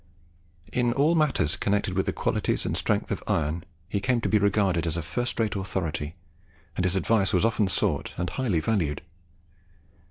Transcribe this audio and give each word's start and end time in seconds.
In 0.73 0.93
all 0.93 1.13
matters 1.13 1.55
connected 1.55 1.93
with 1.93 2.07
the 2.07 2.11
qualities 2.11 2.65
and 2.65 2.75
strength 2.75 3.11
of 3.11 3.21
iron, 3.27 3.63
he 3.87 3.99
came 3.99 4.19
to 4.21 4.29
be 4.29 4.39
regarded 4.39 4.87
as 4.87 4.97
a 4.97 5.03
first 5.03 5.39
rate 5.39 5.55
authority, 5.55 6.15
and 6.75 6.85
his 6.85 6.95
advice 6.95 7.33
was 7.33 7.45
often 7.45 7.67
sought 7.67 8.15
and 8.17 8.31
highly 8.31 8.61
valued. 8.61 9.03